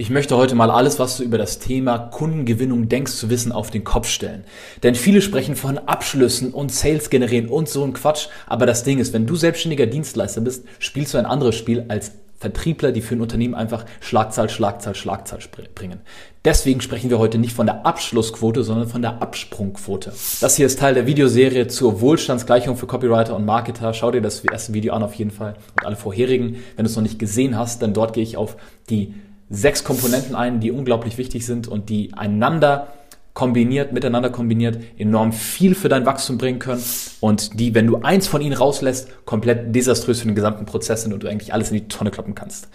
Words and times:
Ich 0.00 0.10
möchte 0.10 0.36
heute 0.36 0.54
mal 0.54 0.70
alles, 0.70 1.00
was 1.00 1.16
du 1.16 1.24
über 1.24 1.38
das 1.38 1.58
Thema 1.58 1.98
Kundengewinnung 1.98 2.88
denkst 2.88 3.14
zu 3.14 3.30
wissen, 3.30 3.50
auf 3.50 3.72
den 3.72 3.82
Kopf 3.82 4.06
stellen. 4.06 4.44
Denn 4.84 4.94
viele 4.94 5.20
sprechen 5.20 5.56
von 5.56 5.76
Abschlüssen 5.76 6.54
und 6.54 6.70
Sales 6.70 7.10
generieren 7.10 7.48
und 7.48 7.68
so 7.68 7.82
ein 7.82 7.94
Quatsch. 7.94 8.28
Aber 8.46 8.64
das 8.64 8.84
Ding 8.84 9.00
ist, 9.00 9.12
wenn 9.12 9.26
du 9.26 9.34
selbstständiger 9.34 9.86
Dienstleister 9.86 10.40
bist, 10.40 10.64
spielst 10.78 11.14
du 11.14 11.18
ein 11.18 11.26
anderes 11.26 11.56
Spiel 11.56 11.84
als 11.88 12.12
Vertriebler, 12.38 12.92
die 12.92 13.00
für 13.00 13.16
ein 13.16 13.20
Unternehmen 13.20 13.56
einfach 13.56 13.86
Schlagzahl, 13.98 14.48
Schlagzahl, 14.48 14.94
Schlagzahl 14.94 15.40
bringen. 15.74 15.98
Deswegen 16.44 16.80
sprechen 16.80 17.10
wir 17.10 17.18
heute 17.18 17.38
nicht 17.38 17.56
von 17.56 17.66
der 17.66 17.84
Abschlussquote, 17.84 18.62
sondern 18.62 18.86
von 18.86 19.02
der 19.02 19.20
Absprungquote. 19.20 20.12
Das 20.40 20.54
hier 20.54 20.66
ist 20.66 20.78
Teil 20.78 20.94
der 20.94 21.08
Videoserie 21.08 21.66
zur 21.66 22.00
Wohlstandsgleichung 22.00 22.76
für 22.76 22.86
Copywriter 22.86 23.34
und 23.34 23.44
Marketer. 23.44 23.92
Schau 23.94 24.12
dir 24.12 24.22
das 24.22 24.44
erste 24.44 24.74
Video 24.74 24.94
an 24.94 25.02
auf 25.02 25.14
jeden 25.14 25.32
Fall 25.32 25.56
und 25.76 25.84
alle 25.84 25.96
vorherigen. 25.96 26.62
Wenn 26.76 26.84
du 26.84 26.88
es 26.88 26.94
noch 26.94 27.02
nicht 27.02 27.18
gesehen 27.18 27.58
hast, 27.58 27.82
dann 27.82 27.94
dort 27.94 28.12
gehe 28.12 28.22
ich 28.22 28.36
auf 28.36 28.56
die 28.88 29.12
sechs 29.50 29.84
Komponenten 29.84 30.34
ein, 30.34 30.60
die 30.60 30.70
unglaublich 30.70 31.18
wichtig 31.18 31.46
sind 31.46 31.68
und 31.68 31.88
die 31.88 32.12
einander 32.14 32.88
kombiniert, 33.38 33.92
miteinander 33.92 34.30
kombiniert, 34.30 34.82
enorm 34.98 35.32
viel 35.32 35.76
für 35.76 35.88
dein 35.88 36.04
Wachstum 36.04 36.38
bringen 36.38 36.58
können 36.58 36.82
und 37.20 37.60
die, 37.60 37.72
wenn 37.72 37.86
du 37.86 37.98
eins 37.98 38.26
von 38.26 38.40
ihnen 38.40 38.56
rauslässt, 38.56 39.24
komplett 39.26 39.72
desaströs 39.76 40.18
für 40.18 40.26
den 40.26 40.34
gesamten 40.34 40.66
Prozess 40.66 41.02
sind 41.02 41.12
und 41.12 41.22
du 41.22 41.28
eigentlich 41.28 41.54
alles 41.54 41.70
in 41.70 41.76
die 41.76 41.86
Tonne 41.86 42.10
kloppen 42.10 42.34
kannst. 42.34 42.66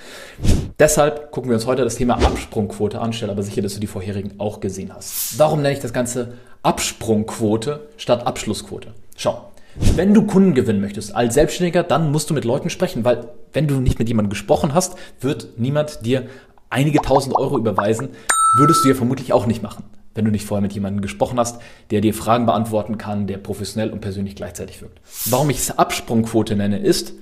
Deshalb 0.79 1.31
gucken 1.31 1.49
wir 1.49 1.55
uns 1.55 1.65
heute 1.65 1.83
das 1.83 1.95
Thema 1.95 2.13
Absprungquote 2.13 3.01
an, 3.01 3.11
stell 3.11 3.29
aber 3.29 3.43
sicher, 3.43 3.61
dass 3.61 3.73
du 3.73 3.81
die 3.81 3.87
vorherigen 3.87 4.35
auch 4.39 4.61
gesehen 4.61 4.93
hast. 4.95 5.37
Warum 5.37 5.61
nenne 5.61 5.73
ich 5.73 5.81
das 5.81 5.91
Ganze 5.91 6.35
Absprungquote 6.61 7.81
statt 7.97 8.25
Abschlussquote? 8.25 8.93
Schau, 9.17 9.51
wenn 9.75 10.13
du 10.13 10.25
Kunden 10.25 10.53
gewinnen 10.53 10.79
möchtest 10.79 11.13
als 11.13 11.33
Selbstständiger, 11.33 11.83
dann 11.83 12.09
musst 12.09 12.29
du 12.29 12.33
mit 12.33 12.45
Leuten 12.45 12.69
sprechen, 12.69 13.03
weil 13.03 13.27
wenn 13.51 13.67
du 13.67 13.81
nicht 13.81 13.99
mit 13.99 14.07
jemandem 14.07 14.29
gesprochen 14.29 14.73
hast, 14.73 14.95
wird 15.19 15.57
niemand 15.57 16.05
dir 16.05 16.27
einige 16.73 16.99
tausend 17.01 17.35
Euro 17.35 17.57
überweisen, 17.57 18.09
würdest 18.57 18.83
du 18.83 18.89
ja 18.89 18.95
vermutlich 18.95 19.31
auch 19.31 19.45
nicht 19.45 19.63
machen, 19.63 19.85
wenn 20.15 20.25
du 20.25 20.31
nicht 20.31 20.45
vorher 20.45 20.61
mit 20.61 20.73
jemandem 20.73 21.01
gesprochen 21.01 21.39
hast, 21.39 21.61
der 21.91 22.01
dir 22.01 22.13
Fragen 22.13 22.45
beantworten 22.45 22.97
kann, 22.97 23.27
der 23.27 23.37
professionell 23.37 23.91
und 23.91 24.01
persönlich 24.01 24.35
gleichzeitig 24.35 24.81
wirkt. 24.81 24.99
Warum 25.25 25.49
ich 25.49 25.57
es 25.57 25.77
Absprungquote 25.77 26.55
nenne, 26.55 26.79
ist, 26.79 27.13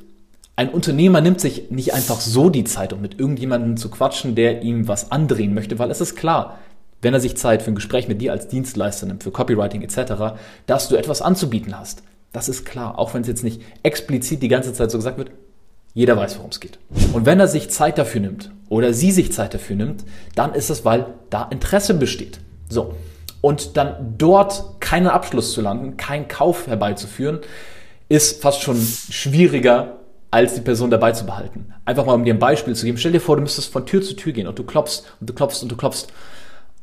ein 0.55 0.69
Unternehmer 0.69 1.21
nimmt 1.21 1.39
sich 1.39 1.71
nicht 1.71 1.93
einfach 1.93 2.19
so 2.19 2.49
die 2.49 2.65
Zeit, 2.65 2.93
um 2.93 3.01
mit 3.01 3.19
irgendjemandem 3.19 3.77
zu 3.77 3.89
quatschen, 3.89 4.35
der 4.35 4.61
ihm 4.63 4.87
was 4.87 5.11
andrehen 5.11 5.53
möchte, 5.53 5.79
weil 5.79 5.91
es 5.91 6.01
ist 6.01 6.15
klar, 6.15 6.59
wenn 7.01 7.13
er 7.13 7.19
sich 7.19 7.35
Zeit 7.35 7.63
für 7.63 7.71
ein 7.71 7.75
Gespräch 7.75 8.07
mit 8.07 8.21
dir 8.21 8.31
als 8.31 8.47
Dienstleister 8.47 9.07
nimmt, 9.07 9.23
für 9.23 9.31
Copywriting 9.31 9.81
etc., 9.81 10.35
dass 10.67 10.87
du 10.87 10.95
etwas 10.95 11.21
anzubieten 11.21 11.77
hast. 11.77 12.03
Das 12.31 12.47
ist 12.47 12.65
klar, 12.65 12.99
auch 12.99 13.13
wenn 13.13 13.23
es 13.23 13.27
jetzt 13.27 13.43
nicht 13.43 13.61
explizit 13.83 14.41
die 14.41 14.47
ganze 14.47 14.73
Zeit 14.73 14.91
so 14.91 14.97
gesagt 14.97 15.17
wird, 15.17 15.31
jeder 15.93 16.15
weiß, 16.15 16.37
worum 16.37 16.51
es 16.51 16.59
geht. 16.59 16.79
Und 17.13 17.25
wenn 17.25 17.39
er 17.39 17.47
sich 17.47 17.69
Zeit 17.69 17.97
dafür 17.97 18.21
nimmt 18.21 18.51
oder 18.69 18.93
sie 18.93 19.11
sich 19.11 19.31
Zeit 19.31 19.53
dafür 19.53 19.75
nimmt, 19.75 20.05
dann 20.35 20.53
ist 20.53 20.69
es, 20.69 20.85
weil 20.85 21.05
da 21.29 21.43
Interesse 21.43 21.93
besteht. 21.93 22.39
So. 22.69 22.95
Und 23.41 23.75
dann 23.75 24.15
dort 24.17 24.79
keinen 24.79 25.07
Abschluss 25.07 25.53
zu 25.53 25.61
landen, 25.61 25.97
keinen 25.97 26.27
Kauf 26.27 26.67
herbeizuführen, 26.67 27.39
ist 28.07 28.41
fast 28.41 28.61
schon 28.61 28.77
schwieriger, 28.77 29.97
als 30.29 30.55
die 30.55 30.61
Person 30.61 30.89
dabei 30.89 31.11
zu 31.11 31.25
behalten. 31.25 31.73
Einfach 31.83 32.05
mal 32.05 32.13
um 32.13 32.23
dir 32.23 32.33
ein 32.33 32.39
Beispiel 32.39 32.73
zu 32.73 32.85
geben. 32.85 32.97
Stell 32.97 33.11
dir 33.11 33.19
vor, 33.19 33.35
du 33.35 33.41
müsstest 33.41 33.71
von 33.71 33.85
Tür 33.85 34.01
zu 34.01 34.15
Tür 34.15 34.31
gehen 34.31 34.47
und 34.47 34.57
du 34.57 34.63
klopfst 34.63 35.03
und 35.19 35.29
du 35.29 35.33
klopfst 35.33 35.61
und 35.61 35.71
du 35.71 35.75
klopfst 35.75 36.07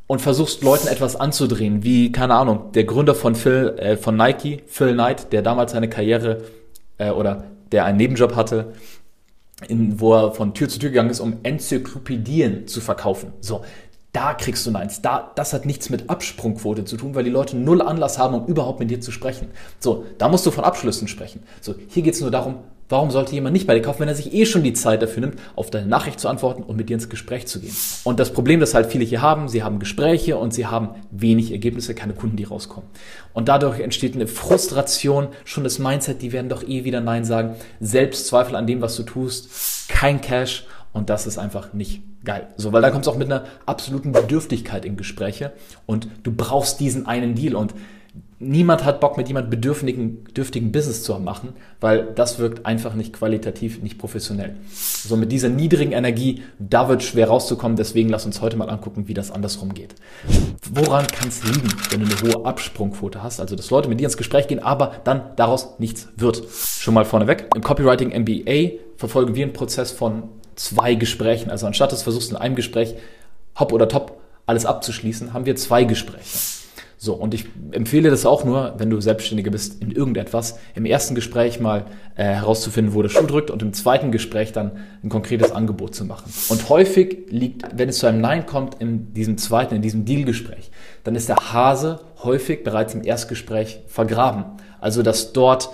und 0.05 0.21
versuchst 0.21 0.63
Leuten 0.63 0.87
etwas 0.87 1.15
anzudrehen, 1.15 1.83
wie, 1.83 2.11
keine 2.11 2.35
Ahnung, 2.35 2.71
der 2.73 2.83
Gründer 2.83 3.15
von 3.15 3.35
Phil, 3.35 3.75
äh, 3.77 3.97
von 3.97 4.15
Nike, 4.17 4.63
Phil 4.67 4.93
Knight, 4.93 5.31
der 5.33 5.41
damals 5.41 5.71
seine 5.71 5.89
Karriere 5.89 6.43
äh, 6.99 7.09
oder 7.09 7.43
der 7.71 7.85
einen 7.85 7.97
Nebenjob 7.97 8.35
hatte, 8.35 8.73
in, 9.67 9.99
wo 9.99 10.13
er 10.13 10.31
von 10.33 10.53
Tür 10.53 10.69
zu 10.69 10.79
Tür 10.79 10.89
gegangen 10.89 11.09
ist, 11.09 11.19
um 11.19 11.37
Enzyklopädien 11.43 12.67
zu 12.67 12.81
verkaufen. 12.81 13.33
So, 13.41 13.61
da 14.11 14.33
kriegst 14.33 14.65
du 14.65 14.71
Neins. 14.71 15.01
Da, 15.01 15.31
das 15.35 15.53
hat 15.53 15.65
nichts 15.65 15.89
mit 15.89 16.09
Absprungquote 16.09 16.85
zu 16.85 16.97
tun, 16.97 17.13
weil 17.13 17.23
die 17.23 17.29
Leute 17.29 17.57
null 17.57 17.81
Anlass 17.81 18.17
haben, 18.17 18.33
um 18.35 18.47
überhaupt 18.47 18.79
mit 18.79 18.89
dir 18.89 19.01
zu 19.01 19.11
sprechen. 19.11 19.49
So, 19.79 20.05
da 20.17 20.29
musst 20.29 20.45
du 20.45 20.51
von 20.51 20.63
Abschlüssen 20.63 21.07
sprechen. 21.07 21.43
So, 21.61 21.75
hier 21.87 22.03
geht 22.03 22.15
es 22.15 22.21
nur 22.21 22.31
darum, 22.31 22.55
Warum 22.89 23.11
sollte 23.11 23.33
jemand 23.33 23.53
nicht 23.53 23.67
bei 23.67 23.75
dir 23.75 23.83
kaufen, 23.83 23.99
wenn 23.99 24.07
er 24.07 24.15
sich 24.15 24.33
eh 24.33 24.47
schon 24.47 24.63
die 24.63 24.73
Zeit 24.73 25.03
dafür 25.03 25.21
nimmt, 25.21 25.39
auf 25.55 25.69
deine 25.69 25.85
Nachricht 25.85 26.19
zu 26.19 26.27
antworten 26.27 26.63
und 26.63 26.75
mit 26.75 26.89
dir 26.89 26.95
ins 26.95 27.07
Gespräch 27.07 27.45
zu 27.45 27.59
gehen? 27.59 27.75
Und 28.03 28.19
das 28.19 28.33
Problem, 28.33 28.59
das 28.59 28.73
halt 28.73 28.87
viele 28.87 29.05
hier 29.05 29.21
haben, 29.21 29.47
sie 29.47 29.61
haben 29.61 29.77
Gespräche 29.77 30.37
und 30.37 30.55
sie 30.55 30.65
haben 30.65 30.89
wenig 31.11 31.51
Ergebnisse, 31.51 31.93
keine 31.93 32.13
Kunden, 32.13 32.35
die 32.35 32.45
rauskommen. 32.45 32.89
Und 33.31 33.47
dadurch 33.47 33.79
entsteht 33.79 34.15
eine 34.15 34.25
Frustration, 34.25 35.27
schon 35.45 35.63
das 35.63 35.77
Mindset, 35.77 36.23
die 36.23 36.31
werden 36.31 36.49
doch 36.49 36.63
eh 36.63 36.83
wieder 36.83 36.99
Nein 36.99 37.25
sagen, 37.25 37.55
Selbstzweifel 37.79 38.55
an 38.55 38.65
dem, 38.65 38.81
was 38.81 38.95
du 38.95 39.03
tust, 39.03 39.87
kein 39.87 40.19
Cash 40.19 40.65
und 40.91 41.11
das 41.11 41.27
ist 41.27 41.37
einfach 41.37 41.73
nicht 41.73 42.01
geil. 42.25 42.47
So, 42.57 42.73
weil 42.73 42.81
da 42.81 42.89
kommst 42.89 43.05
du 43.05 43.11
auch 43.11 43.17
mit 43.17 43.31
einer 43.31 43.45
absoluten 43.67 44.11
Bedürftigkeit 44.11 44.83
in 44.83 44.97
Gespräche 44.97 45.53
und 45.85 46.07
du 46.23 46.31
brauchst 46.31 46.79
diesen 46.79 47.05
einen 47.05 47.35
Deal 47.35 47.55
und 47.55 47.75
niemand 48.39 48.85
hat 48.85 48.99
Bock, 48.99 49.17
mit 49.17 49.27
jemand 49.27 49.49
bedürftigen, 49.49 50.23
bedürftigen 50.23 50.71
Business 50.71 51.03
zu 51.03 51.17
machen, 51.19 51.53
weil 51.79 52.07
das 52.15 52.39
wirkt 52.39 52.65
einfach 52.65 52.93
nicht 52.93 53.13
qualitativ, 53.13 53.81
nicht 53.81 53.97
professionell. 53.97 54.55
So 54.71 55.17
mit 55.17 55.31
dieser 55.31 55.49
niedrigen 55.49 55.91
Energie, 55.91 56.43
da 56.57 56.89
wird 56.89 57.03
schwer 57.03 57.27
rauszukommen. 57.27 57.77
Deswegen 57.77 58.09
lass 58.09 58.25
uns 58.25 58.41
heute 58.41 58.57
mal 58.57 58.69
angucken, 58.69 59.07
wie 59.07 59.13
das 59.13 59.31
andersrum 59.31 59.73
geht. 59.73 59.95
Woran 60.71 61.07
kann 61.07 61.27
es 61.27 61.43
liegen, 61.43 61.69
wenn 61.89 62.01
du 62.01 62.05
eine 62.05 62.33
hohe 62.33 62.45
Absprungquote 62.45 63.21
hast? 63.21 63.39
Also, 63.39 63.55
dass 63.55 63.69
Leute 63.69 63.89
mit 63.89 63.99
dir 63.99 64.05
ins 64.05 64.17
Gespräch 64.17 64.47
gehen, 64.47 64.59
aber 64.59 64.93
dann 65.03 65.21
daraus 65.35 65.79
nichts 65.79 66.07
wird. 66.15 66.43
Schon 66.49 66.93
mal 66.93 67.05
vorneweg. 67.05 67.47
Im 67.55 67.61
Copywriting 67.61 68.09
MBA 68.21 68.79
verfolgen 68.97 69.35
wir 69.35 69.43
einen 69.43 69.53
Prozess 69.53 69.91
von 69.91 70.23
zwei 70.55 70.95
Gesprächen. 70.95 71.49
Also 71.49 71.67
anstatt 71.67 71.91
dass 71.91 71.99
du 71.99 72.03
versuchst 72.03 72.31
in 72.31 72.37
einem 72.37 72.55
Gespräch 72.55 72.95
hopp 73.57 73.73
oder 73.73 73.87
top 73.87 74.19
alles 74.45 74.65
abzuschließen, 74.65 75.33
haben 75.33 75.45
wir 75.45 75.55
zwei 75.55 75.83
Gespräche. 75.83 76.58
So, 77.01 77.13
und 77.13 77.33
ich 77.33 77.45
empfehle 77.71 78.09
das 78.09 78.25
auch 78.25 78.43
nur, 78.43 78.73
wenn 78.77 78.89
du 78.89 78.99
Selbstständiger 78.99 79.51
bist 79.51 79.81
in 79.81 79.89
irgendetwas, 79.89 80.59
im 80.75 80.83
ersten 80.83 81.15
Gespräch 81.15 81.61
mal 81.61 81.85
äh, 82.17 82.25
herauszufinden, 82.25 82.93
wo 82.93 83.01
der 83.01 83.07
Schuh 83.07 83.25
drückt 83.25 83.51
und 83.51 83.61
im 83.61 83.71
zweiten 83.71 84.11
Gespräch 84.11 84.51
dann 84.51 84.71
ein 85.01 85.07
konkretes 85.07 85.53
Angebot 85.53 85.95
zu 85.95 86.03
machen. 86.03 86.29
Und 86.49 86.67
häufig 86.67 87.27
liegt, 87.29 87.63
wenn 87.73 87.87
es 87.87 87.99
zu 87.99 88.07
einem 88.07 88.19
Nein 88.19 88.45
kommt, 88.45 88.81
in 88.81 89.13
diesem 89.13 89.37
zweiten, 89.37 89.75
in 89.75 89.81
diesem 89.81 90.03
Dealgespräch, 90.03 90.71
dann 91.05 91.15
ist 91.15 91.29
der 91.29 91.37
Hase 91.37 92.01
häufig 92.21 92.65
bereits 92.65 92.93
im 92.95 93.05
Erstgespräch 93.05 93.79
vergraben. 93.87 94.43
Also, 94.81 95.01
dass 95.01 95.31
dort 95.31 95.69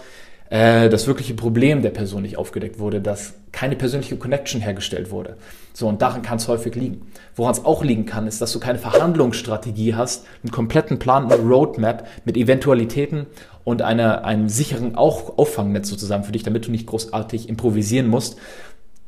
äh, 0.49 0.89
das 0.89 1.07
wirkliche 1.07 1.33
Problem 1.33 1.81
der 1.81 1.89
Person 1.89 2.21
nicht 2.21 2.37
aufgedeckt 2.37 2.79
wurde, 2.79 3.01
dass 3.01 3.33
keine 3.51 3.75
persönliche 3.75 4.17
Connection 4.17 4.61
hergestellt 4.61 5.11
wurde. 5.11 5.37
So, 5.73 5.87
und 5.87 6.01
daran 6.01 6.21
kann 6.21 6.37
es 6.37 6.47
häufig 6.47 6.75
liegen. 6.75 7.07
Woran 7.35 7.53
es 7.53 7.65
auch 7.65 7.83
liegen 7.83 8.05
kann, 8.05 8.27
ist, 8.27 8.41
dass 8.41 8.51
du 8.51 8.59
keine 8.59 8.79
Verhandlungsstrategie 8.79 9.95
hast, 9.95 10.25
einen 10.43 10.51
kompletten 10.51 10.99
Plan, 10.99 11.31
eine 11.31 11.41
Roadmap 11.41 12.07
mit 12.25 12.37
Eventualitäten 12.37 13.25
und 13.63 13.81
einer, 13.81 14.25
einem 14.25 14.49
sicheren 14.49 14.95
auch 14.95 15.37
Auffangnetz 15.37 15.89
sozusagen 15.89 16.23
für 16.23 16.31
dich, 16.31 16.43
damit 16.43 16.67
du 16.67 16.71
nicht 16.71 16.85
großartig 16.85 17.49
improvisieren 17.49 18.07
musst, 18.07 18.37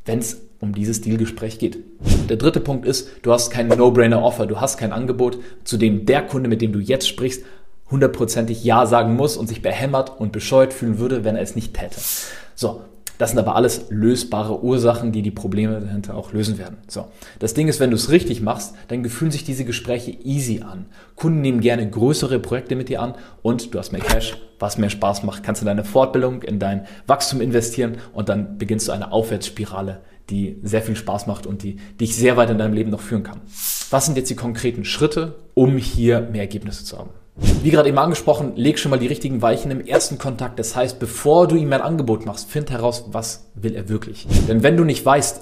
wenn 0.06 0.20
es 0.20 0.42
um 0.60 0.74
dieses 0.74 1.02
Dealgespräch 1.02 1.60
geht. 1.60 1.78
Der 2.30 2.38
dritte 2.38 2.60
Punkt 2.60 2.86
ist, 2.86 3.10
du 3.22 3.32
hast 3.32 3.52
kein 3.52 3.68
No-Brainer-Offer, 3.68 4.48
du 4.48 4.60
hast 4.60 4.78
kein 4.78 4.92
Angebot, 4.92 5.38
zu 5.64 5.78
dem 5.78 6.06
der 6.06 6.24
Kunde, 6.24 6.50
mit 6.50 6.62
dem 6.62 6.74
du 6.74 6.80
jetzt 6.80 7.08
sprichst, 7.08 7.44
hundertprozentig 7.90 8.64
Ja 8.64 8.86
sagen 8.86 9.16
muss 9.16 9.38
und 9.38 9.48
sich 9.48 9.62
behämmert 9.62 10.20
und 10.20 10.32
bescheuert 10.32 10.74
fühlen 10.74 11.00
würde, 11.00 11.24
wenn 11.24 11.36
er 11.36 11.42
es 11.42 11.56
nicht 11.56 11.74
täte. 11.74 12.00
So, 12.56 12.82
das 13.18 13.32
sind 13.32 13.40
aber 13.40 13.56
alles 13.56 13.86
lösbare 13.90 14.64
Ursachen, 14.64 15.12
die 15.12 15.24
die 15.24 15.32
Probleme 15.32 15.80
dahinter 15.80 16.16
auch 16.16 16.34
lösen 16.34 16.58
werden. 16.58 16.78
So, 16.88 17.08
das 17.40 17.54
Ding 17.54 17.68
ist, 17.68 17.80
wenn 17.80 17.90
du 17.90 17.96
es 17.96 18.12
richtig 18.12 18.42
machst, 18.42 18.76
dann 18.90 19.04
fühlen 19.06 19.32
sich 19.32 19.44
diese 19.44 19.66
Gespräche 19.66 20.12
easy 20.12 20.62
an. 20.62 20.86
Kunden 21.16 21.42
nehmen 21.42 21.62
gerne 21.62 21.90
größere 21.90 22.40
Projekte 22.40 22.76
mit 22.76 22.90
dir 22.90 23.02
an 23.02 23.16
und 23.42 23.74
du 23.74 23.80
hast 23.80 23.92
mehr 23.92 24.02
Cash, 24.02 24.38
was 24.60 24.78
mehr 24.78 24.92
Spaß 24.92 25.24
macht, 25.24 25.44
kannst 25.44 25.62
in 25.62 25.66
deine 25.66 25.84
Fortbildung, 25.84 26.44
in 26.44 26.60
dein 26.60 26.86
Wachstum 27.08 27.42
investieren 27.42 27.98
und 28.14 28.30
dann 28.30 28.58
beginnst 28.58 28.88
du 28.88 28.92
eine 28.92 29.12
Aufwärtsspirale, 29.12 30.02
die 30.30 30.60
sehr 30.62 30.84
viel 30.84 30.96
Spaß 30.96 31.26
macht 31.26 31.48
und 31.48 31.64
die 31.64 31.78
dich 32.00 32.16
sehr 32.16 32.38
weit 32.38 32.52
in 32.52 32.60
deinem 32.60 32.74
Leben 32.74 32.92
noch 32.92 33.02
führen 33.02 33.24
kann. 33.24 33.42
Was 33.90 34.06
sind 34.06 34.18
jetzt 34.18 34.30
die 34.30 34.36
konkreten 34.36 34.86
Schritte, 34.86 35.36
um 35.56 35.78
hier 35.78 36.22
mehr 36.22 36.42
Ergebnisse 36.42 36.84
zu 36.84 37.00
haben? 37.00 37.10
Wie 37.38 37.72
gerade 37.72 37.90
eben 37.90 37.98
angesprochen, 37.98 38.54
leg 38.56 38.80
schon 38.80 38.90
mal 38.90 39.00
die 39.00 39.08
richtigen 39.08 39.42
Weichen 39.42 39.72
im 39.72 39.86
ersten 39.86 40.18
Kontakt. 40.18 40.58
Das 40.60 40.76
heißt, 40.76 41.00
bevor 41.00 41.48
du 41.48 41.56
ihm 41.56 41.72
ein 41.74 41.82
Angebot 41.82 42.26
machst, 42.26 42.50
find 42.50 42.72
heraus, 42.72 43.06
was 43.12 43.52
will 43.56 43.76
er 43.76 43.90
wirklich. 43.90 44.28
Denn 44.48 44.64
wenn 44.64 44.78
du 44.78 44.84
nicht 44.84 45.06
weißt, 45.06 45.42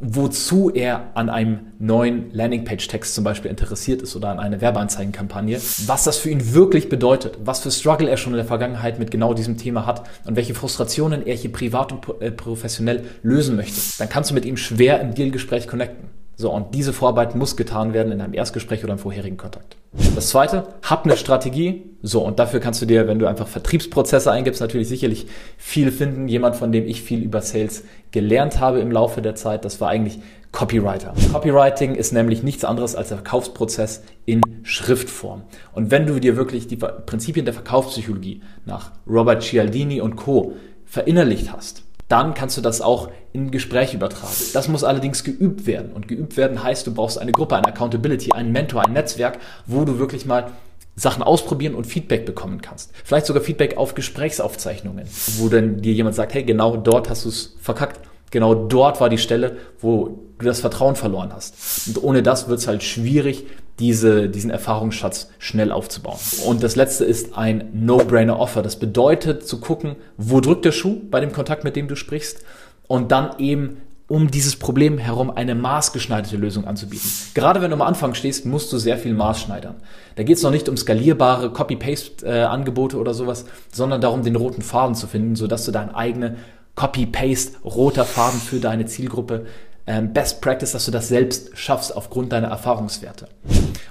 wozu 0.00 0.70
er 0.70 1.10
an 1.14 1.30
einem 1.30 1.72
neuen 1.78 2.30
Landingpage-Text 2.32 3.14
zum 3.14 3.24
Beispiel 3.24 3.50
interessiert 3.50 4.02
ist 4.02 4.16
oder 4.16 4.28
an 4.28 4.38
einer 4.38 4.60
Werbeanzeigenkampagne, 4.60 5.60
was 5.86 6.04
das 6.04 6.18
für 6.18 6.30
ihn 6.30 6.54
wirklich 6.54 6.88
bedeutet, 6.88 7.38
was 7.44 7.60
für 7.60 7.70
Struggle 7.70 8.08
er 8.08 8.16
schon 8.16 8.32
in 8.32 8.38
der 8.38 8.46
Vergangenheit 8.46 8.98
mit 8.98 9.10
genau 9.10 9.34
diesem 9.34 9.56
Thema 9.56 9.86
hat 9.86 10.08
und 10.26 10.36
welche 10.36 10.54
Frustrationen 10.54 11.26
er 11.26 11.36
hier 11.36 11.52
privat 11.52 11.92
und 11.92 12.20
äh, 12.20 12.30
professionell 12.30 13.04
lösen 13.22 13.56
möchte, 13.56 13.80
dann 13.98 14.08
kannst 14.08 14.30
du 14.30 14.34
mit 14.34 14.44
ihm 14.44 14.56
schwer 14.56 15.00
im 15.00 15.14
Dealgespräch 15.14 15.68
connecten. 15.68 16.08
So, 16.36 16.50
und 16.50 16.74
diese 16.74 16.92
Vorarbeit 16.92 17.34
muss 17.34 17.56
getan 17.56 17.92
werden 17.92 18.12
in 18.12 18.20
einem 18.20 18.34
Erstgespräch 18.34 18.82
oder 18.82 18.94
im 18.94 18.98
vorherigen 18.98 19.36
Kontakt. 19.36 19.76
Das 20.16 20.30
zweite, 20.30 20.66
hab 20.82 21.04
eine 21.04 21.16
Strategie. 21.16 21.84
So, 22.02 22.24
und 22.24 22.38
dafür 22.38 22.58
kannst 22.58 22.82
du 22.82 22.86
dir, 22.86 23.06
wenn 23.06 23.20
du 23.20 23.26
einfach 23.26 23.46
Vertriebsprozesse 23.46 24.30
eingibst, 24.30 24.60
natürlich 24.60 24.88
sicherlich 24.88 25.26
viel 25.56 25.92
finden. 25.92 26.26
Jemand, 26.26 26.56
von 26.56 26.72
dem 26.72 26.86
ich 26.86 27.02
viel 27.02 27.22
über 27.22 27.40
Sales 27.40 27.84
gelernt 28.10 28.58
habe 28.58 28.80
im 28.80 28.90
Laufe 28.90 29.22
der 29.22 29.36
Zeit, 29.36 29.64
das 29.64 29.80
war 29.80 29.90
eigentlich 29.90 30.18
Copywriter. 30.50 31.14
Copywriting 31.32 31.94
ist 31.94 32.12
nämlich 32.12 32.42
nichts 32.42 32.64
anderes 32.64 32.96
als 32.96 33.08
der 33.08 33.18
Verkaufsprozess 33.18 34.02
in 34.24 34.40
Schriftform. 34.62 35.42
Und 35.72 35.90
wenn 35.90 36.06
du 36.06 36.18
dir 36.20 36.36
wirklich 36.36 36.66
die 36.66 36.76
Prinzipien 36.76 37.44
der 37.44 37.54
Verkaufspsychologie 37.54 38.42
nach 38.66 38.92
Robert 39.08 39.42
Cialdini 39.42 40.00
und 40.00 40.16
Co. 40.16 40.54
verinnerlicht 40.84 41.52
hast, 41.52 41.83
dann 42.08 42.34
kannst 42.34 42.56
du 42.56 42.60
das 42.60 42.80
auch 42.80 43.08
in 43.32 43.50
Gespräch 43.50 43.94
übertragen. 43.94 44.34
Das 44.52 44.68
muss 44.68 44.84
allerdings 44.84 45.24
geübt 45.24 45.66
werden. 45.66 45.92
Und 45.92 46.06
geübt 46.06 46.36
werden 46.36 46.62
heißt, 46.62 46.86
du 46.86 46.94
brauchst 46.94 47.18
eine 47.18 47.32
Gruppe, 47.32 47.56
eine 47.56 47.66
Accountability, 47.66 48.32
einen 48.32 48.52
Mentor, 48.52 48.86
ein 48.86 48.92
Netzwerk, 48.92 49.38
wo 49.66 49.84
du 49.84 49.98
wirklich 49.98 50.26
mal 50.26 50.52
Sachen 50.96 51.22
ausprobieren 51.22 51.74
und 51.74 51.86
Feedback 51.86 52.24
bekommen 52.24 52.60
kannst. 52.60 52.92
Vielleicht 53.04 53.26
sogar 53.26 53.42
Feedback 53.42 53.76
auf 53.76 53.94
Gesprächsaufzeichnungen, 53.94 55.06
wo 55.38 55.48
dann 55.48 55.80
dir 55.80 55.92
jemand 55.92 56.14
sagt, 56.14 56.34
hey, 56.34 56.44
genau 56.44 56.76
dort 56.76 57.10
hast 57.10 57.24
du 57.24 57.30
es 57.30 57.56
verkackt. 57.60 58.00
Genau 58.30 58.54
dort 58.54 59.00
war 59.00 59.08
die 59.08 59.18
Stelle, 59.18 59.56
wo 59.80 60.20
du 60.38 60.46
das 60.46 60.60
Vertrauen 60.60 60.96
verloren 60.96 61.32
hast. 61.32 61.88
Und 61.88 62.02
ohne 62.02 62.22
das 62.22 62.48
wird 62.48 62.60
es 62.60 62.66
halt 62.66 62.82
schwierig, 62.82 63.46
diese, 63.78 64.28
diesen 64.28 64.50
Erfahrungsschatz 64.50 65.30
schnell 65.38 65.72
aufzubauen. 65.72 66.18
Und 66.46 66.62
das 66.62 66.76
letzte 66.76 67.04
ist 67.04 67.36
ein 67.36 67.68
No-Brainer-Offer. 67.72 68.62
Das 68.62 68.78
bedeutet 68.78 69.46
zu 69.46 69.60
gucken, 69.60 69.96
wo 70.16 70.40
drückt 70.40 70.64
der 70.64 70.72
Schuh 70.72 71.00
bei 71.10 71.20
dem 71.20 71.32
Kontakt, 71.32 71.64
mit 71.64 71.74
dem 71.76 71.88
du 71.88 71.96
sprichst 71.96 72.44
und 72.86 73.10
dann 73.10 73.38
eben 73.38 73.78
um 74.06 74.30
dieses 74.30 74.56
Problem 74.56 74.98
herum 74.98 75.30
eine 75.30 75.54
maßgeschneiderte 75.54 76.36
Lösung 76.36 76.66
anzubieten. 76.66 77.10
Gerade 77.32 77.62
wenn 77.62 77.70
du 77.70 77.76
am 77.76 77.82
Anfang 77.82 78.14
stehst, 78.14 78.44
musst 78.44 78.70
du 78.72 78.78
sehr 78.78 78.98
viel 78.98 79.14
maßschneidern. 79.14 79.76
Da 80.16 80.22
geht 80.22 80.36
es 80.36 80.42
noch 80.42 80.50
nicht 80.50 80.68
um 80.68 80.76
skalierbare 80.76 81.50
Copy-Paste-Angebote 81.50 82.98
oder 82.98 83.14
sowas, 83.14 83.46
sondern 83.72 84.02
darum, 84.02 84.22
den 84.22 84.36
roten 84.36 84.62
Faden 84.62 84.94
zu 84.94 85.06
finden, 85.06 85.36
sodass 85.36 85.64
du 85.64 85.72
deine 85.72 85.96
eigene 85.96 86.36
Copy-Paste 86.74 87.58
roter 87.64 88.04
Faden 88.04 88.40
für 88.40 88.60
deine 88.60 88.84
Zielgruppe 88.84 89.46
ähm, 89.86 90.12
Best 90.12 90.40
Practice, 90.40 90.72
dass 90.72 90.84
du 90.84 90.90
das 90.90 91.08
selbst 91.08 91.56
schaffst 91.56 91.96
aufgrund 91.96 92.32
deiner 92.32 92.48
Erfahrungswerte. 92.48 93.28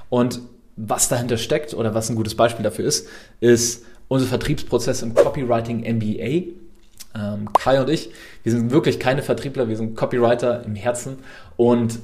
Und 0.10 0.42
was 0.76 1.08
dahinter 1.10 1.38
steckt 1.38 1.74
oder 1.74 1.94
was 1.94 2.10
ein 2.10 2.16
gutes 2.16 2.36
Beispiel 2.36 2.64
dafür 2.64 2.86
ist, 2.86 3.08
ist 3.40 3.86
unser 4.08 4.28
Vertriebsprozess 4.28 5.02
im 5.02 5.14
Copywriting 5.14 5.80
MBA. 5.82 6.54
Ähm, 7.16 7.54
Kai 7.54 7.80
und 7.80 7.90
ich, 7.90 8.10
wir 8.44 8.52
sind 8.52 8.72
wirklich 8.72 9.00
keine 9.00 9.22
Vertriebler, 9.22 9.70
wir 9.70 9.78
sind 9.78 9.96
Copywriter 9.96 10.64
im 10.66 10.76
Herzen 10.76 11.18
und 11.58 12.00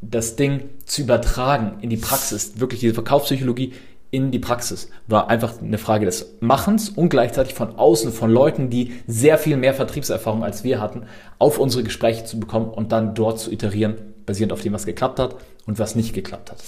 das 0.00 0.36
Ding 0.36 0.64
zu 0.84 1.02
übertragen 1.02 1.78
in 1.80 1.90
die 1.90 1.96
Praxis, 1.96 2.60
wirklich 2.60 2.80
diese 2.80 2.94
Verkaufspsychologie 2.94 3.72
in 4.10 4.30
die 4.30 4.38
Praxis. 4.38 4.90
War 5.08 5.28
einfach 5.28 5.60
eine 5.60 5.78
Frage 5.78 6.06
des 6.06 6.36
Machens 6.40 6.88
und 6.88 7.08
gleichzeitig 7.08 7.54
von 7.54 7.76
außen, 7.76 8.12
von 8.12 8.30
Leuten, 8.30 8.70
die 8.70 8.92
sehr 9.08 9.38
viel 9.38 9.56
mehr 9.56 9.74
Vertriebserfahrung 9.74 10.44
als 10.44 10.62
wir 10.62 10.80
hatten, 10.80 11.04
auf 11.40 11.58
unsere 11.58 11.82
Gespräche 11.82 12.24
zu 12.24 12.38
bekommen 12.38 12.68
und 12.68 12.92
dann 12.92 13.14
dort 13.14 13.40
zu 13.40 13.50
iterieren, 13.50 13.96
basierend 14.26 14.52
auf 14.52 14.60
dem, 14.60 14.72
was 14.72 14.86
geklappt 14.86 15.18
hat 15.18 15.36
und 15.66 15.78
was 15.78 15.94
nicht 15.94 16.14
geklappt 16.14 16.50
hat. 16.50 16.62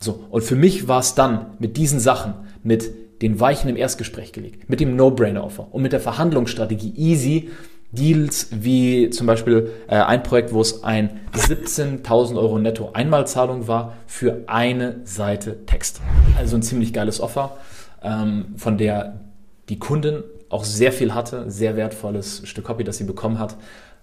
So. 0.00 0.24
Und 0.30 0.42
für 0.42 0.56
mich 0.56 0.88
war 0.88 1.00
es 1.00 1.14
dann 1.14 1.54
mit 1.58 1.76
diesen 1.76 2.00
Sachen, 2.00 2.34
mit 2.62 2.90
den 3.22 3.40
Weichen 3.40 3.68
im 3.68 3.76
Erstgespräch 3.76 4.32
gelegt, 4.32 4.68
mit 4.68 4.80
dem 4.80 4.94
No-Brainer-Offer 4.96 5.68
und 5.72 5.82
mit 5.82 5.92
der 5.92 6.00
Verhandlungsstrategie 6.00 6.92
easy 6.96 7.50
Deals 7.90 8.48
wie 8.50 9.08
zum 9.08 9.26
Beispiel 9.26 9.72
äh, 9.88 9.96
ein 9.96 10.22
Projekt, 10.22 10.52
wo 10.52 10.60
es 10.60 10.84
ein 10.84 11.20
17.000 11.34 12.36
Euro 12.36 12.58
netto 12.58 12.90
Einmalzahlung 12.92 13.66
war 13.66 13.94
für 14.06 14.42
eine 14.46 15.00
Seite 15.04 15.64
Text. 15.64 16.02
Also 16.36 16.56
ein 16.56 16.62
ziemlich 16.62 16.92
geiles 16.92 17.18
Offer, 17.18 17.56
ähm, 18.02 18.54
von 18.56 18.76
der 18.76 19.20
die 19.70 19.78
Kundin 19.78 20.22
auch 20.50 20.64
sehr 20.64 20.92
viel 20.92 21.14
hatte, 21.14 21.50
sehr 21.50 21.76
wertvolles 21.76 22.42
Stück 22.44 22.64
Copy, 22.64 22.84
das 22.84 22.98
sie 22.98 23.04
bekommen 23.04 23.38
hat. 23.38 23.56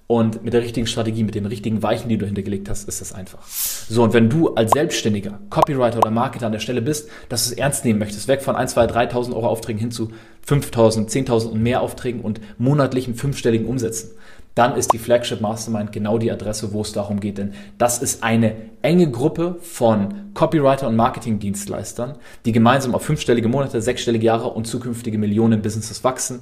Und 0.07 0.44
mit 0.44 0.53
der 0.53 0.62
richtigen 0.62 0.86
Strategie, 0.86 1.24
mit 1.24 1.33
den 1.33 1.47
richtigen 1.47 1.81
Weichen, 1.81 2.09
die 2.09 2.19
du 2.19 2.27
hintergelegt 2.27 2.69
hast, 2.69 2.88
ist 2.88 3.01
das 3.01 3.12
einfach. 3.12 3.39
So, 3.47 4.03
und 4.03 4.13
wenn 4.13 4.30
du 4.30 4.53
als 4.53 4.71
Selbstständiger, 4.71 5.39
Copywriter 5.50 5.97
oder 5.97 6.12
Marketer 6.12 6.45
an 6.45 6.51
der 6.51 6.59
Stelle 6.59 6.83
bist, 6.83 7.09
dass 7.27 7.45
du 7.45 7.53
es 7.53 7.57
ernst 7.57 7.86
nehmen 7.86 7.97
möchtest, 7.97 8.27
weg 8.27 8.44
von 8.44 8.56
1, 8.56 8.74
2, 8.74 8.86
3.000 8.86 9.33
Euro 9.33 9.47
Aufträgen 9.47 9.80
hin 9.80 9.89
zu 9.89 10.12
5.000, 10.47 11.09
10.000 11.09 11.47
und 11.47 11.63
mehr 11.63 11.81
Aufträgen 11.81 12.21
und 12.21 12.39
monatlichen 12.59 13.15
fünfstelligen 13.15 13.65
Umsätzen, 13.65 14.12
dann 14.55 14.77
ist 14.77 14.93
die 14.93 14.97
Flagship 14.97 15.41
Mastermind 15.41 15.91
genau 15.91 16.17
die 16.17 16.31
Adresse, 16.31 16.71
wo 16.71 16.81
es 16.81 16.93
darum 16.93 17.19
geht. 17.19 17.37
Denn 17.37 17.53
das 17.77 18.01
ist 18.01 18.23
eine 18.23 18.55
enge 18.81 19.11
Gruppe 19.11 19.57
von 19.61 20.31
Copywriter 20.33 20.87
und 20.87 20.95
Marketingdienstleistern, 20.95 22.15
die 22.45 22.53
gemeinsam 22.53 22.95
auf 22.95 23.03
fünfstellige 23.03 23.49
Monate, 23.49 23.81
sechsstellige 23.81 24.25
Jahre 24.25 24.47
und 24.47 24.65
zukünftige 24.65 25.17
Millionen 25.17 25.61
Businesses 25.61 26.03
wachsen 26.03 26.39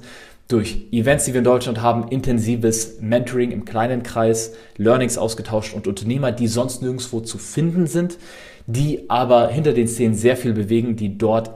durch 0.48 0.88
Events, 0.92 1.24
die 1.24 1.32
wir 1.32 1.38
in 1.38 1.44
Deutschland 1.44 1.80
haben, 1.80 2.08
intensives 2.08 3.00
Mentoring 3.00 3.50
im 3.50 3.64
kleinen 3.64 4.02
Kreis, 4.02 4.52
Learnings 4.76 5.16
ausgetauscht 5.16 5.74
und 5.74 5.86
Unternehmer, 5.86 6.32
die 6.32 6.48
sonst 6.48 6.82
nirgendwo 6.82 7.20
zu 7.20 7.38
finden 7.38 7.86
sind, 7.86 8.18
die 8.66 9.08
aber 9.08 9.48
hinter 9.48 9.72
den 9.72 9.88
Szenen 9.88 10.14
sehr 10.14 10.36
viel 10.36 10.52
bewegen, 10.52 10.96
die 10.96 11.16
dort 11.16 11.50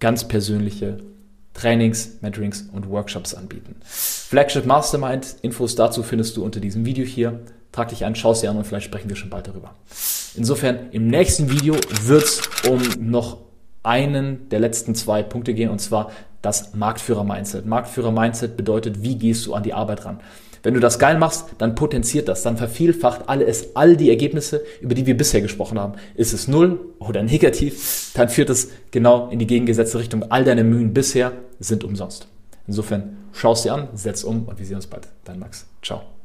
ganz 0.00 0.28
persönliche 0.28 0.98
Trainings, 1.56 2.18
Mentorings 2.20 2.68
und 2.72 2.88
Workshops 2.88 3.34
anbieten. 3.34 3.76
Flagship 3.82 4.66
Mastermind, 4.66 5.36
Infos 5.42 5.74
dazu 5.74 6.02
findest 6.02 6.36
du 6.36 6.44
unter 6.44 6.60
diesem 6.60 6.84
Video 6.84 7.04
hier. 7.04 7.40
Trag 7.72 7.88
dich 7.88 8.04
an, 8.04 8.14
schau 8.14 8.32
dir 8.34 8.50
an 8.50 8.56
und 8.56 8.66
vielleicht 8.66 8.86
sprechen 8.86 9.08
wir 9.08 9.16
schon 9.16 9.30
bald 9.30 9.48
darüber. 9.48 9.74
Insofern, 10.34 10.90
im 10.92 11.08
nächsten 11.08 11.50
Video 11.50 11.74
wird 12.04 12.24
es 12.24 12.40
um 12.68 12.80
noch 12.98 13.38
einen 13.82 14.48
der 14.48 14.60
letzten 14.60 14.94
zwei 14.94 15.22
Punkte 15.22 15.54
gehen 15.54 15.70
und 15.70 15.80
zwar 15.80 16.10
das 16.42 16.74
Marktführer-Mindset. 16.74 17.66
Marktführer-Mindset 17.66 18.56
bedeutet, 18.56 19.02
wie 19.02 19.16
gehst 19.16 19.46
du 19.46 19.54
an 19.54 19.62
die 19.62 19.74
Arbeit 19.74 20.04
ran? 20.04 20.20
Wenn 20.62 20.74
du 20.74 20.80
das 20.80 20.98
geil 20.98 21.18
machst, 21.18 21.46
dann 21.58 21.74
potenziert 21.74 22.28
das, 22.28 22.42
dann 22.42 22.56
vervielfacht 22.56 23.28
alles, 23.28 23.76
all 23.76 23.96
die 23.96 24.10
Ergebnisse, 24.10 24.64
über 24.80 24.94
die 24.94 25.06
wir 25.06 25.16
bisher 25.16 25.40
gesprochen 25.40 25.78
haben. 25.78 25.94
Ist 26.14 26.32
es 26.32 26.48
null 26.48 26.80
oder 26.98 27.22
negativ, 27.22 28.10
dann 28.14 28.28
führt 28.28 28.50
es 28.50 28.70
genau 28.90 29.28
in 29.30 29.38
die 29.38 29.46
gegengesetzte 29.46 29.98
Richtung. 29.98 30.24
All 30.30 30.44
deine 30.44 30.64
Mühen 30.64 30.92
bisher 30.92 31.32
sind 31.60 31.84
umsonst. 31.84 32.26
Insofern 32.66 33.16
schau 33.32 33.52
es 33.52 33.62
dir 33.62 33.74
an, 33.74 33.88
setz 33.94 34.24
um 34.24 34.44
und 34.44 34.58
wir 34.58 34.66
sehen 34.66 34.76
uns 34.76 34.86
bald. 34.86 35.08
Dein 35.24 35.38
Max. 35.38 35.66
Ciao. 35.82 36.15